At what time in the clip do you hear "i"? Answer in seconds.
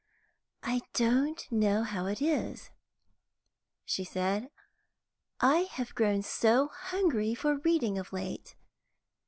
0.63-0.81, 5.39-5.67